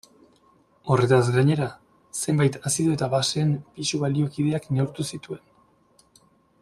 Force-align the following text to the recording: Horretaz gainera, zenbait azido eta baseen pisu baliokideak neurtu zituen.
Horretaz 0.93 1.19
gainera, 1.35 1.67
zenbait 2.21 2.57
azido 2.71 2.95
eta 2.95 3.11
baseen 3.13 3.53
pisu 3.77 4.01
baliokideak 4.05 4.67
neurtu 4.79 5.07
zituen. 5.15 5.45